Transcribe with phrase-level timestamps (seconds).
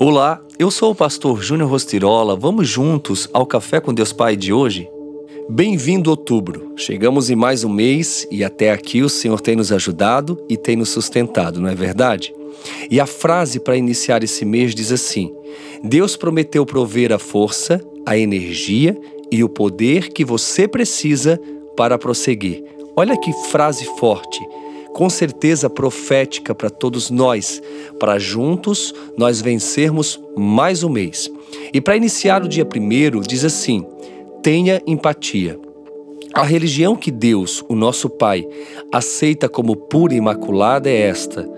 [0.00, 2.36] Olá, eu sou o pastor Júnior Rostirola.
[2.36, 4.88] Vamos juntos ao Café com Deus Pai de hoje?
[5.48, 6.72] Bem-vindo outubro.
[6.76, 10.76] Chegamos em mais um mês e até aqui o Senhor tem nos ajudado e tem
[10.76, 12.32] nos sustentado, não é verdade?
[12.88, 15.34] E a frase para iniciar esse mês diz assim:
[15.82, 18.96] Deus prometeu prover a força, a energia
[19.32, 21.40] e o poder que você precisa
[21.76, 22.62] para prosseguir.
[22.94, 24.38] Olha que frase forte
[24.98, 27.62] com certeza profética para todos nós,
[28.00, 31.30] para juntos nós vencermos mais um mês.
[31.72, 33.86] E para iniciar o dia primeiro, diz assim:
[34.42, 35.56] tenha empatia.
[36.34, 38.44] A religião que Deus, o nosso Pai,
[38.90, 41.48] aceita como pura e imaculada é esta: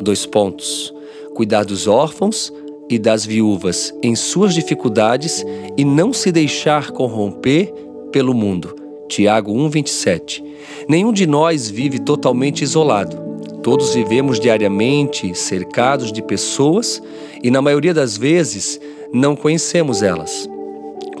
[0.00, 0.92] dois pontos.
[1.36, 2.52] Cuidar dos órfãos
[2.90, 5.44] e das viúvas em suas dificuldades
[5.76, 7.72] e não se deixar corromper
[8.10, 8.77] pelo mundo.
[9.08, 10.44] Tiago 1:27.
[10.88, 13.16] Nenhum de nós vive totalmente isolado.
[13.62, 17.02] Todos vivemos diariamente cercados de pessoas
[17.42, 18.80] e, na maioria das vezes,
[19.12, 20.48] não conhecemos elas.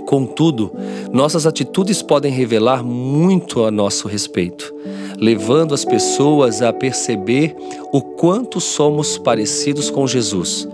[0.06, 0.72] Contudo,
[1.12, 4.74] nossas atitudes podem revelar muito a nosso respeito,
[5.18, 7.54] levando as pessoas a perceber
[7.92, 10.66] o quanto somos parecidos com Jesus.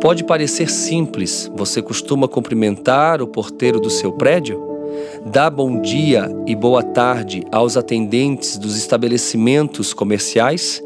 [0.00, 4.69] Pode parecer simples, você costuma cumprimentar o porteiro do seu prédio?
[5.26, 10.82] Dá bom dia e boa tarde aos atendentes dos estabelecimentos comerciais?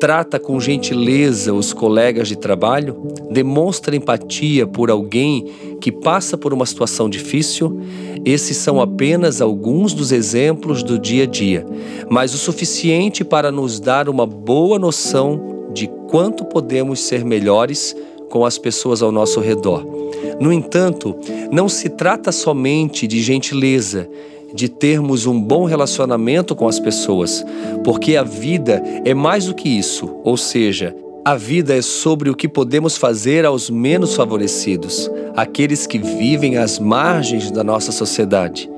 [0.00, 2.96] Trata com gentileza os colegas de trabalho?
[3.30, 5.46] Demonstra empatia por alguém
[5.80, 7.80] que passa por uma situação difícil?
[8.24, 11.66] Esses são apenas alguns dos exemplos do dia a dia,
[12.08, 17.94] mas o suficiente para nos dar uma boa noção de quanto podemos ser melhores
[18.30, 19.99] com as pessoas ao nosso redor.
[20.40, 21.16] No entanto,
[21.50, 24.08] não se trata somente de gentileza,
[24.54, 27.44] de termos um bom relacionamento com as pessoas,
[27.84, 30.94] porque a vida é mais do que isso, ou seja,
[31.24, 36.78] a vida é sobre o que podemos fazer aos menos favorecidos, aqueles que vivem às
[36.78, 38.70] margens da nossa sociedade.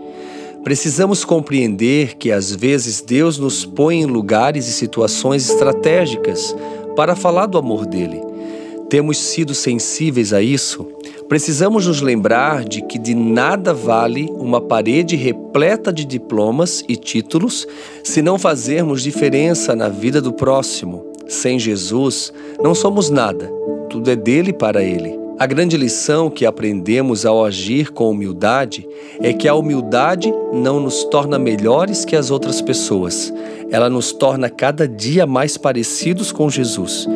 [0.65, 6.55] Precisamos compreender que às vezes Deus nos põe em lugares e situações estratégicas
[6.95, 8.21] para falar do amor dele.
[8.89, 10.87] Temos sido sensíveis a isso?
[11.29, 17.67] Precisamos nos lembrar de que de nada vale uma parede repleta de diplomas e títulos
[18.05, 21.07] se não fazermos diferença na vida do próximo.
[21.27, 23.51] Sem Jesus, não somos nada,
[23.89, 25.23] tudo é dele para ele.
[25.39, 28.87] A grande lição que aprendemos ao agir com humildade
[29.21, 33.33] é que a humildade não nos torna melhores que as outras pessoas,
[33.71, 37.09] ela nos torna cada dia mais parecidos com Jesus.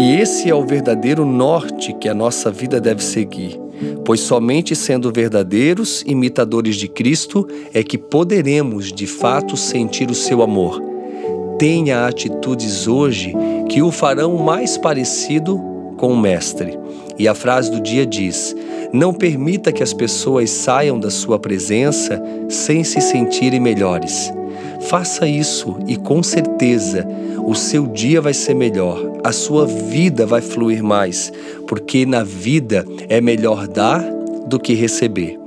[0.00, 3.60] E esse é o verdadeiro norte que a nossa vida deve seguir,
[4.02, 10.40] pois somente sendo verdadeiros imitadores de Cristo é que poderemos de fato sentir o seu
[10.40, 10.80] amor.
[11.58, 13.34] Tenha atitudes hoje
[13.68, 15.60] que o farão mais parecido
[15.98, 16.78] com o Mestre.
[17.18, 18.56] E a frase do dia diz:
[18.94, 22.18] Não permita que as pessoas saiam da sua presença
[22.48, 24.32] sem se sentirem melhores.
[24.88, 27.06] Faça isso e com certeza
[27.44, 31.32] o seu dia vai ser melhor, a sua vida vai fluir mais,
[31.66, 34.02] porque na vida é melhor dar
[34.46, 35.38] do que receber.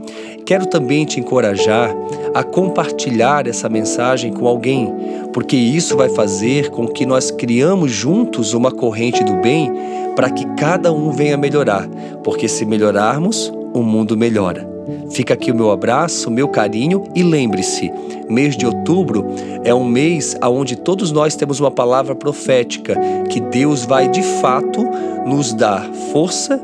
[0.46, 1.94] Quero também te encorajar
[2.34, 4.94] a compartilhar essa mensagem com alguém,
[5.32, 9.72] porque isso vai fazer com que nós criamos juntos uma corrente do bem
[10.16, 11.88] para que cada um venha melhorar,
[12.24, 14.73] porque se melhorarmos, o mundo melhora.
[15.12, 17.92] Fica aqui o meu abraço, o meu carinho e lembre-se,
[18.30, 19.26] mês de outubro
[19.64, 22.96] é um mês onde todos nós temos uma palavra profética
[23.30, 24.84] que Deus vai de fato
[25.26, 26.60] nos dar força,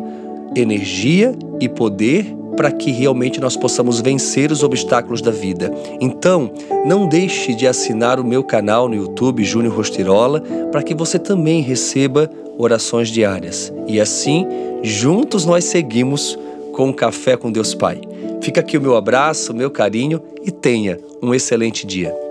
[0.55, 5.73] energia e poder para que realmente nós possamos vencer os obstáculos da vida.
[6.01, 6.51] Então,
[6.85, 11.61] não deixe de assinar o meu canal no YouTube Júnior Rostirola para que você também
[11.61, 13.71] receba orações diárias.
[13.87, 14.45] E assim,
[14.83, 16.37] juntos nós seguimos
[16.73, 18.01] com um café com Deus Pai.
[18.41, 22.28] Fica aqui o meu abraço, o meu carinho e tenha um excelente dia.